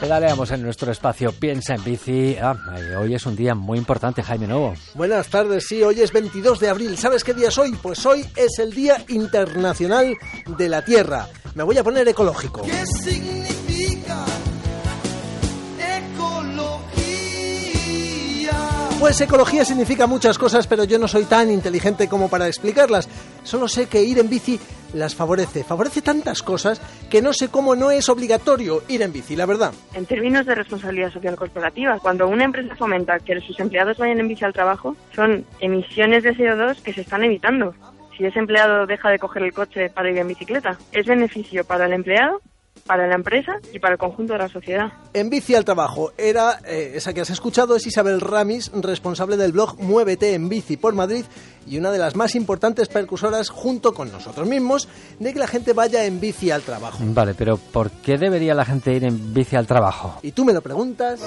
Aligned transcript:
Pedaleamos 0.00 0.50
en 0.50 0.62
nuestro 0.62 0.92
espacio 0.92 1.32
Piensa 1.32 1.74
en 1.74 1.82
Bici. 1.84 2.36
Ah, 2.40 2.54
hoy 3.00 3.14
es 3.14 3.24
un 3.26 3.34
día 3.34 3.54
muy 3.54 3.78
importante, 3.78 4.22
Jaime 4.22 4.46
Novo. 4.46 4.74
Buenas 4.94 5.28
tardes, 5.28 5.66
sí, 5.66 5.82
hoy 5.82 6.00
es 6.00 6.12
22 6.12 6.60
de 6.60 6.68
abril. 6.68 6.98
¿Sabes 6.98 7.24
qué 7.24 7.32
día 7.34 7.48
es 7.48 7.58
hoy? 7.58 7.72
Pues 7.82 8.04
hoy 8.04 8.26
es 8.36 8.58
el 8.58 8.72
Día 8.72 9.02
Internacional 9.08 10.16
de 10.46 10.68
la 10.68 10.84
Tierra. 10.84 11.28
Me 11.54 11.62
voy 11.62 11.78
a 11.78 11.84
poner 11.84 12.06
ecológico. 12.08 12.62
¿Qué 12.62 12.84
significa 12.86 14.24
ecología? 16.14 17.06
Pues 19.00 19.20
ecología 19.20 19.64
significa 19.64 20.06
muchas 20.06 20.36
cosas, 20.38 20.66
pero 20.66 20.84
yo 20.84 20.98
no 20.98 21.08
soy 21.08 21.24
tan 21.24 21.50
inteligente 21.50 22.08
como 22.08 22.28
para 22.28 22.46
explicarlas. 22.46 23.08
Solo 23.44 23.68
sé 23.68 23.86
que 23.86 24.02
ir 24.02 24.18
en 24.18 24.28
bici 24.28 24.60
las 24.98 25.14
favorece. 25.14 25.64
Favorece 25.64 26.02
tantas 26.02 26.42
cosas 26.42 26.80
que 27.10 27.22
no 27.22 27.32
sé 27.32 27.48
cómo 27.48 27.76
no 27.76 27.90
es 27.90 28.08
obligatorio 28.08 28.82
ir 28.88 29.02
en 29.02 29.12
bici, 29.12 29.36
la 29.36 29.46
verdad. 29.46 29.72
En 29.94 30.06
términos 30.06 30.46
de 30.46 30.54
responsabilidad 30.54 31.12
social 31.12 31.36
corporativa, 31.36 31.98
cuando 32.00 32.28
una 32.28 32.44
empresa 32.44 32.74
fomenta 32.76 33.18
que 33.18 33.40
sus 33.40 33.58
empleados 33.60 33.98
vayan 33.98 34.20
en 34.20 34.28
bici 34.28 34.44
al 34.44 34.52
trabajo, 34.52 34.96
son 35.14 35.44
emisiones 35.60 36.22
de 36.22 36.34
CO2 36.34 36.82
que 36.82 36.92
se 36.92 37.02
están 37.02 37.24
evitando. 37.24 37.74
Si 38.16 38.24
ese 38.24 38.38
empleado 38.38 38.86
deja 38.86 39.10
de 39.10 39.18
coger 39.18 39.42
el 39.42 39.52
coche 39.52 39.90
para 39.90 40.10
ir 40.10 40.18
en 40.18 40.28
bicicleta, 40.28 40.78
es 40.92 41.06
beneficio 41.06 41.64
para 41.64 41.86
el 41.86 41.92
empleado 41.92 42.40
para 42.86 43.06
la 43.06 43.14
empresa 43.14 43.52
y 43.72 43.78
para 43.78 43.94
el 43.94 43.98
conjunto 43.98 44.32
de 44.32 44.38
la 44.38 44.48
sociedad. 44.48 44.92
En 45.12 45.30
bici 45.30 45.54
al 45.54 45.64
trabajo 45.64 46.12
era 46.16 46.60
eh, 46.66 46.92
esa 46.94 47.12
que 47.12 47.20
has 47.20 47.30
escuchado 47.30 47.76
es 47.76 47.86
Isabel 47.86 48.20
Ramis, 48.20 48.70
responsable 48.72 49.36
del 49.36 49.52
blog 49.52 49.80
Muévete 49.80 50.34
en 50.34 50.48
bici 50.48 50.76
por 50.76 50.94
Madrid 50.94 51.24
y 51.66 51.78
una 51.78 51.90
de 51.90 51.98
las 51.98 52.14
más 52.14 52.34
importantes 52.34 52.88
percusoras 52.88 53.48
junto 53.48 53.92
con 53.92 54.12
nosotros 54.12 54.46
mismos 54.46 54.88
de 55.18 55.32
que 55.32 55.38
la 55.38 55.48
gente 55.48 55.72
vaya 55.72 56.04
en 56.04 56.20
bici 56.20 56.50
al 56.50 56.62
trabajo. 56.62 56.98
Vale, 57.00 57.34
pero 57.34 57.56
¿por 57.56 57.90
qué 57.90 58.18
debería 58.18 58.54
la 58.54 58.64
gente 58.64 58.92
ir 58.92 59.04
en 59.04 59.34
bici 59.34 59.56
al 59.56 59.66
trabajo? 59.66 60.18
Y 60.22 60.32
tú 60.32 60.44
me 60.44 60.52
lo 60.52 60.62
preguntas. 60.62 61.20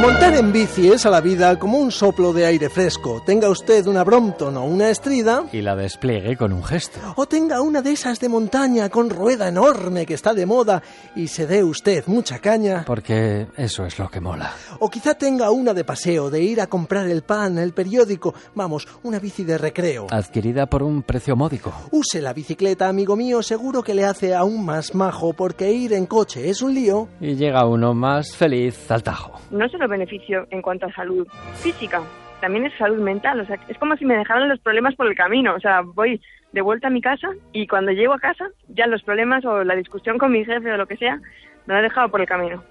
Montar 0.00 0.34
en 0.34 0.52
bici 0.52 0.88
es 0.88 1.06
a 1.06 1.10
la 1.10 1.22
vida 1.22 1.58
como 1.58 1.78
un 1.78 1.90
soplo 1.90 2.34
de 2.34 2.44
aire 2.44 2.68
fresco. 2.68 3.22
Tenga 3.24 3.48
usted 3.48 3.86
una 3.86 4.04
Brompton 4.04 4.54
o 4.58 4.64
una 4.64 4.90
Estrida. 4.90 5.44
Y 5.52 5.62
la 5.62 5.74
despliegue 5.74 6.36
con 6.36 6.52
un 6.52 6.62
gesto. 6.62 7.00
O 7.16 7.24
tenga 7.24 7.62
una 7.62 7.80
de 7.80 7.92
esas 7.92 8.20
de 8.20 8.28
montaña 8.28 8.90
con 8.90 9.08
rueda 9.08 9.48
enorme 9.48 10.04
que 10.04 10.12
está 10.12 10.34
de 10.34 10.44
moda 10.44 10.82
y 11.14 11.28
se 11.28 11.46
dé 11.46 11.64
usted 11.64 12.04
mucha 12.08 12.40
caña. 12.40 12.84
Porque 12.86 13.46
eso 13.56 13.86
es 13.86 13.98
lo 13.98 14.10
que 14.10 14.20
mola. 14.20 14.52
O 14.80 14.90
quizá 14.90 15.14
tenga 15.14 15.50
una 15.50 15.72
de 15.72 15.84
paseo, 15.84 16.28
de 16.28 16.42
ir 16.42 16.60
a 16.60 16.66
comprar 16.66 17.08
el 17.08 17.22
pan, 17.22 17.56
el 17.56 17.72
periódico. 17.72 18.34
Vamos, 18.54 18.86
una 19.02 19.18
bici 19.18 19.44
de 19.44 19.56
recreo. 19.56 20.08
Adquirida 20.10 20.66
por 20.66 20.82
un 20.82 21.04
precio 21.04 21.36
módico. 21.36 21.72
Use 21.90 22.20
la 22.20 22.34
bicicleta, 22.34 22.86
amigo 22.86 23.16
mío, 23.16 23.42
seguro 23.42 23.82
que 23.82 23.94
le 23.94 24.04
hace 24.04 24.34
aún 24.34 24.62
más 24.62 24.94
majo 24.94 25.32
porque 25.32 25.72
ir 25.72 25.94
en 25.94 26.04
coche 26.04 26.50
es 26.50 26.60
un 26.60 26.74
lío. 26.74 27.08
Y 27.18 27.34
llega 27.34 27.66
uno 27.66 27.94
más 27.94 28.36
feliz 28.36 28.90
al 28.90 29.02
tajo. 29.02 29.40
No 29.50 29.66
beneficio 29.88 30.46
en 30.50 30.62
cuanto 30.62 30.86
a 30.86 30.92
salud 30.92 31.26
física, 31.54 32.02
también 32.40 32.66
es 32.66 32.74
salud 32.74 32.98
mental. 32.98 33.40
O 33.40 33.46
sea, 33.46 33.58
es 33.68 33.78
como 33.78 33.96
si 33.96 34.04
me 34.04 34.16
dejaran 34.16 34.48
los 34.48 34.60
problemas 34.60 34.94
por 34.94 35.06
el 35.06 35.16
camino. 35.16 35.54
O 35.54 35.60
sea, 35.60 35.80
voy 35.80 36.20
de 36.52 36.60
vuelta 36.60 36.88
a 36.88 36.90
mi 36.90 37.00
casa 37.00 37.28
y 37.52 37.66
cuando 37.66 37.92
llego 37.92 38.14
a 38.14 38.18
casa, 38.18 38.48
ya 38.68 38.86
los 38.86 39.02
problemas 39.02 39.44
o 39.44 39.64
la 39.64 39.74
discusión 39.74 40.18
con 40.18 40.32
mi 40.32 40.44
jefe 40.44 40.72
o 40.72 40.76
lo 40.76 40.86
que 40.86 40.96
sea, 40.96 41.20
me 41.66 41.74
lo 41.74 41.80
he 41.80 41.82
dejado 41.82 42.08
por 42.08 42.20
el 42.20 42.26
camino. 42.26 42.62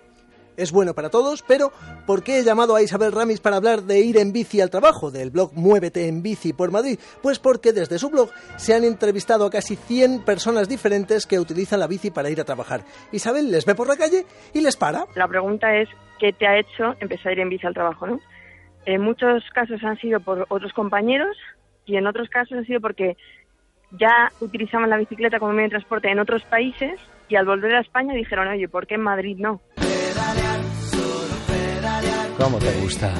Es 0.58 0.72
bueno 0.72 0.94
para 0.94 1.09
todos, 1.09 1.44
pero 1.44 1.72
¿por 2.06 2.23
qué 2.23 2.39
he 2.39 2.44
llamado 2.44 2.75
a 2.75 2.81
Isabel 2.81 3.11
Ramis 3.11 3.42
para 3.42 3.58
hablar 3.58 3.81
de 3.84 4.00
ir 4.00 4.17
en 4.17 4.31
bici 4.31 4.62
al 4.62 4.70
trabajo, 4.70 5.12
del 5.12 5.30
blog 5.30 5.53
Muévete 5.53 6.08
en 6.08 6.23
bici 6.23 6.53
por 6.53 6.72
Madrid? 6.72 6.97
Pues 7.22 7.39
porque 7.39 7.73
desde 7.73 8.00
su 8.00 8.09
blog 8.09 8.30
se 8.56 8.73
han 8.73 8.86
entrevistado 8.86 9.45
a 9.45 9.50
casi 9.50 9.75
100 9.75 10.23
personas 10.23 10.70
diferentes 10.70 11.25
que 11.25 11.39
utilizan 11.39 11.80
la 11.80 11.88
bici 11.88 12.09
para 12.09 12.30
ir 12.30 12.39
a 12.39 12.45
trabajar. 12.45 12.81
Isabel 13.12 13.52
les 13.52 13.66
ve 13.66 13.75
por 13.75 13.88
la 13.88 13.97
calle 13.97 14.25
y 14.53 14.62
les 14.62 14.78
para. 14.78 15.06
La 15.16 15.28
pregunta 15.28 15.75
es, 15.75 15.90
¿qué 16.19 16.31
te 16.31 16.47
ha 16.47 16.58
hecho 16.58 16.96
empezar 17.02 17.31
a 17.31 17.34
ir 17.34 17.40
en 17.41 17.50
bici 17.50 17.68
al 17.68 17.74
trabajo? 17.74 18.08
¿no? 18.08 18.19
En 18.85 19.02
muchos 19.02 19.44
casos 19.53 19.84
han 19.84 19.97
sido 19.97 20.19
por 20.22 20.46
otros 20.50 20.72
compañeros 20.72 21.35
y 21.85 21.97
en 21.97 22.08
otros 22.08 22.29
casos 22.29 22.59
ha 22.59 22.63
sido 22.63 22.79
porque 22.79 23.18
ya 23.91 24.31
utilizaban 24.40 24.90
la 24.90 24.97
bicicleta 24.97 25.40
como 25.40 25.52
medio 25.52 25.66
de 25.66 25.72
transporte 25.72 26.09
en 26.09 26.19
otros 26.19 26.44
países 26.44 27.00
y 27.28 27.35
al 27.35 27.46
volver 27.46 27.75
a 27.75 27.81
España 27.81 28.13
dijeron, 28.13 28.47
oye, 28.47 28.68
¿por 28.68 28.88
qué 28.88 28.96
en 28.96 29.02
Madrid 29.02 29.38
no? 29.40 29.62
¿Cómo 32.45 32.59
te 32.59 32.72
gusta? 32.79 33.11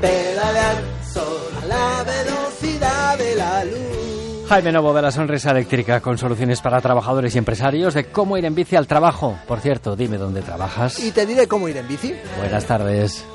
Pedalear 0.00 0.76
solo 1.12 1.60
a 1.62 1.66
la 1.66 2.04
velocidad 2.04 3.18
de 3.18 3.34
la 3.36 3.64
luz. 3.66 4.48
Jaime 4.48 4.72
Novo 4.72 4.94
de 4.94 5.02
la 5.02 5.10
Sonrisa 5.10 5.50
Eléctrica 5.50 6.00
con 6.00 6.16
soluciones 6.16 6.62
para 6.62 6.80
trabajadores 6.80 7.34
y 7.34 7.38
empresarios 7.38 7.92
de 7.92 8.06
cómo 8.06 8.38
ir 8.38 8.46
en 8.46 8.54
bici 8.54 8.76
al 8.76 8.86
trabajo. 8.86 9.38
Por 9.46 9.60
cierto, 9.60 9.94
dime 9.94 10.16
dónde 10.16 10.40
trabajas. 10.40 11.00
Y 11.00 11.10
te 11.10 11.26
diré 11.26 11.46
cómo 11.46 11.68
ir 11.68 11.76
en 11.76 11.86
bici. 11.86 12.14
Buenas 12.38 12.64
tardes. 12.64 13.26